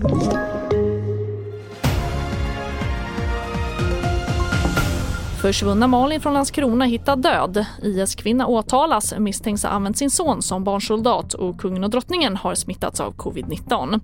Thank 0.00 0.32
you. 0.32 0.57
Försvunna 5.40 5.86
Malin 5.86 6.20
från 6.20 6.32
Landskrona 6.32 6.84
hittad 6.84 7.16
död. 7.16 7.66
IS-kvinna 7.82 8.46
åtalas, 8.46 9.14
misstänks 9.18 9.62
ha 9.62 9.70
använt 9.70 9.98
sin 9.98 10.10
son 10.10 10.42
som 10.42 10.64
barnsoldat 10.64 11.34
och 11.34 11.60
kungen 11.60 11.84
och 11.84 11.90
drottningen 11.90 12.36
har 12.36 12.54
smittats 12.54 13.00
av 13.00 13.14
covid-19. 13.14 14.00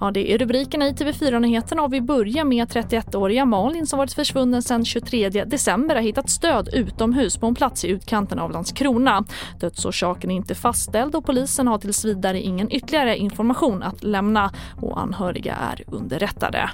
Ja, 0.00 0.10
det 0.10 0.32
är 0.32 0.38
rubrikerna 0.38 0.86
i 0.86 0.92
TV4-nyheterna 0.92 1.82
och 1.82 1.92
vi 1.92 2.00
börjar 2.00 2.44
med 2.44 2.68
31-åriga 2.68 3.44
Malin 3.44 3.86
som 3.86 3.98
varit 3.98 4.12
försvunnen 4.12 4.62
sedan 4.62 4.84
23 4.84 5.28
december 5.28 5.94
har 5.94 6.02
hittat 6.02 6.30
stöd 6.30 6.68
utomhus 6.72 7.36
på 7.36 7.46
en 7.46 7.54
plats 7.54 7.84
i 7.84 7.88
utkanten 7.88 8.38
av 8.38 8.50
Landskrona. 8.50 9.24
Dödsorsaken 9.60 10.30
är 10.30 10.34
inte 10.34 10.54
fastställd 10.54 11.14
och 11.14 11.24
polisen 11.24 11.68
har 11.68 11.78
tills 11.78 12.04
vidare 12.04 12.40
ingen 12.40 12.72
ytterligare 12.72 13.18
information 13.18 13.82
att 13.82 14.04
lämna 14.04 14.52
och 14.80 15.00
anhöriga 15.00 15.54
är 15.54 15.84
underrättade. 15.86 16.70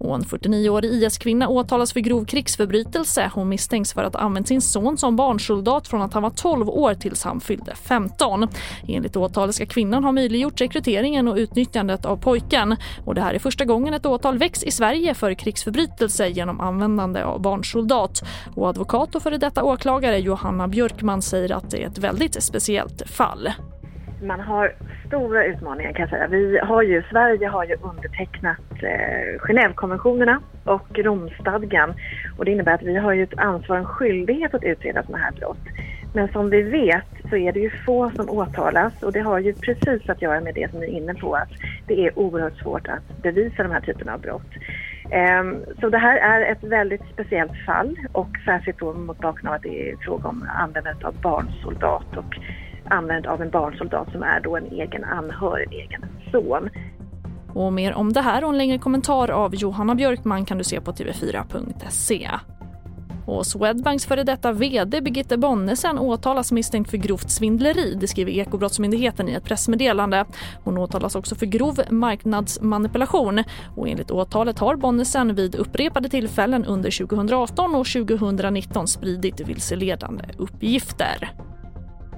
Och 0.00 0.14
en 0.14 0.22
49-årig 0.22 0.90
IS-kvinna 0.90 1.48
åtalas 1.48 1.92
för 1.92 2.00
grov 2.00 2.24
krigsförbrytelse. 2.24 3.30
Hon 3.34 3.48
misstänks 3.48 3.92
för 3.92 4.04
att 4.04 4.14
ha 4.14 4.20
använt 4.20 4.48
sin 4.48 4.60
son 4.60 4.98
som 4.98 5.16
barnsoldat 5.16 5.88
från 5.88 6.02
att 6.02 6.14
han 6.14 6.22
var 6.22 6.30
12 6.30 6.68
år 6.68 6.94
tills 6.94 7.24
han 7.24 7.40
fyllde 7.40 7.74
15. 7.74 8.48
Enligt 8.88 9.16
åtalet 9.16 9.54
ska 9.54 9.66
kvinnan 9.66 10.04
ha 10.04 10.12
möjliggjort 10.12 10.60
rekryteringen 10.60 11.28
och 11.28 11.36
utnyttjandet 11.36 12.06
av 12.06 12.16
pojken. 12.16 12.76
Och 13.04 13.14
det 13.14 13.20
här 13.20 13.34
är 13.34 13.38
första 13.38 13.64
gången 13.64 13.94
ett 13.94 14.06
åtal 14.06 14.38
väcks 14.38 14.62
i 14.62 14.70
Sverige 14.70 15.14
för 15.14 15.34
krigsförbrytelse 15.34 16.28
genom 16.28 16.60
användande 16.60 17.22
av 17.22 17.40
barnsoldat. 17.40 18.22
Och 18.54 18.68
advokat 18.68 19.14
och 19.14 19.22
före 19.22 19.38
detta 19.38 19.64
åklagare 19.64 20.18
Johanna 20.18 20.68
Björkman 20.68 21.22
säger 21.22 21.52
att 21.52 21.70
det 21.70 21.82
är 21.82 21.86
ett 21.86 21.98
väldigt 21.98 22.42
speciellt 22.42 23.02
fall. 23.10 23.48
Man 24.22 24.40
har 24.40 24.72
stora 25.06 25.44
utmaningar 25.44 25.92
kan 25.92 26.02
jag 26.02 26.10
säga. 26.10 26.26
Vi 26.26 26.58
har 26.58 26.82
ju, 26.82 27.02
Sverige 27.10 27.48
har 27.48 27.64
ju 27.64 27.76
undertecknat 27.80 28.58
eh, 28.82 29.38
Genèvekonventionerna 29.38 30.40
och 30.64 30.98
Romstadgan 30.98 31.94
och 32.36 32.44
det 32.44 32.50
innebär 32.50 32.74
att 32.74 32.82
vi 32.82 32.96
har 32.96 33.12
ju 33.12 33.22
ett 33.22 33.38
ansvar 33.38 33.76
och 33.76 33.80
en 33.80 33.84
skyldighet 33.84 34.54
att 34.54 34.64
utreda 34.64 35.02
sådana 35.02 35.24
här 35.24 35.32
brott. 35.32 35.64
Men 36.12 36.28
som 36.28 36.50
vi 36.50 36.62
vet 36.62 37.04
så 37.30 37.36
är 37.36 37.52
det 37.52 37.60
ju 37.60 37.70
få 37.86 38.10
som 38.16 38.30
åtalas 38.30 38.92
och 39.02 39.12
det 39.12 39.20
har 39.20 39.38
ju 39.38 39.54
precis 39.54 40.08
att 40.08 40.22
göra 40.22 40.40
med 40.40 40.54
det 40.54 40.70
som 40.70 40.80
ni 40.80 40.86
är 40.86 40.90
inne 40.90 41.14
på 41.14 41.34
att 41.34 41.50
det 41.86 42.06
är 42.06 42.18
oerhört 42.18 42.56
svårt 42.56 42.88
att 42.88 43.22
bevisa 43.22 43.62
de 43.62 43.72
här 43.72 43.80
typerna 43.80 44.14
av 44.14 44.20
brott. 44.20 44.50
Ehm, 45.10 45.64
så 45.80 45.88
det 45.88 45.98
här 45.98 46.16
är 46.16 46.52
ett 46.52 46.64
väldigt 46.64 47.04
speciellt 47.12 47.56
fall 47.66 47.96
och 48.12 48.30
särskilt 48.44 48.78
då 48.78 48.92
mot 48.94 49.20
bakgrund 49.20 49.48
av 49.48 49.54
att 49.54 49.62
det 49.62 49.90
är 49.90 49.96
fråga 49.96 50.28
om 50.28 50.46
användandet 50.58 51.04
av 51.04 51.14
barnsoldat 51.22 52.16
och 52.16 52.38
använd 52.84 53.26
av 53.26 53.42
en 53.42 53.50
barnsoldat 53.50 54.12
som 54.12 54.22
är 54.22 54.40
då 54.40 54.56
en 54.56 54.66
egen 54.66 55.04
anhörig, 55.04 55.66
en 55.66 55.72
egen 55.72 56.04
son. 56.32 56.70
Och 57.54 57.72
mer 57.72 57.94
om 57.94 58.12
det 58.12 58.20
här 58.20 58.44
och 58.44 58.50
en 58.50 58.58
längre 58.58 58.78
kommentar 58.78 59.30
av 59.30 59.54
Johanna 59.54 59.94
Björkman 59.94 60.44
kan 60.44 60.58
du 60.58 60.64
se 60.64 60.80
på 60.80 60.92
tv4.se. 60.92 62.30
Och 63.26 63.46
Swedbanks 63.46 64.06
före 64.06 64.24
detta 64.24 64.52
vd 64.52 65.00
Birgitte 65.00 65.38
Bonnesen 65.38 65.98
åtalas 65.98 66.52
misstänkt 66.52 66.90
för 66.90 66.96
grovt 66.96 67.30
svindleri, 67.30 67.94
det 68.00 68.08
skriver 68.08 68.32
Ekobrottsmyndigheten 68.32 69.28
i 69.28 69.32
ett 69.32 69.44
pressmeddelande. 69.44 70.24
Hon 70.64 70.78
åtalas 70.78 71.14
också 71.14 71.34
för 71.34 71.46
grov 71.46 71.80
marknadsmanipulation 71.90 73.44
och 73.76 73.88
enligt 73.88 74.10
åtalet 74.10 74.58
har 74.58 74.76
Bonnesen 74.76 75.34
vid 75.34 75.54
upprepade 75.54 76.08
tillfällen 76.08 76.64
under 76.64 76.98
2018 77.06 77.74
och 77.74 77.86
2019 77.86 78.86
spridit 78.86 79.40
vilseledande 79.40 80.24
uppgifter. 80.38 81.30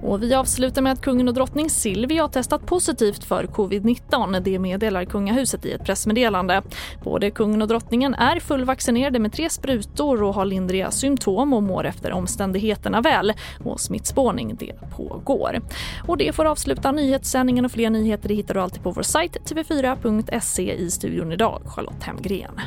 Och 0.03 0.22
vi 0.22 0.34
avslutar 0.34 0.83
med 0.83 0.92
att 0.92 1.00
kungen 1.00 1.28
och 1.28 1.34
drottning 1.34 1.70
Silvia 1.70 2.22
har 2.22 2.28
testat 2.28 2.67
positivt 2.67 3.25
för 3.25 3.45
covid-19. 3.45 4.41
Det 4.41 4.58
meddelar 4.58 5.05
kungahuset 5.05 5.67
i 5.67 5.72
ett 5.72 5.84
pressmeddelande. 5.84 6.62
Både 7.05 7.31
kungen 7.31 7.62
och 7.62 7.69
drottningen 7.69 8.14
är 8.14 8.41
fullvaccinerade 8.41 9.19
med 9.19 9.33
tre 9.33 9.50
sprutor 9.50 10.23
och 10.23 10.34
har 10.34 10.45
lindriga 10.45 10.91
symptom 10.91 11.53
och 11.53 11.62
mår 11.62 11.86
efter 11.86 12.12
omständigheterna 12.12 13.00
väl. 13.00 13.33
Och 13.64 13.80
smittspårning 13.80 14.57
det 14.58 14.73
pågår. 14.96 15.61
Och 16.07 16.17
det 16.17 16.33
får 16.33 16.45
avsluta 16.45 16.92
nyhetssändningen 16.92 17.64
och 17.64 17.73
fler 17.73 17.91
nyheter 17.91 18.29
hittar 18.29 18.55
du 18.55 18.61
alltid 18.61 18.83
på 18.83 18.91
vår 18.91 19.02
sajt 19.02 19.36
tv4.se 19.51 20.74
i 20.74 20.91
studion 20.91 21.33
idag, 21.33 21.62
Charlotte 21.67 22.02
Hemgren. 22.02 22.61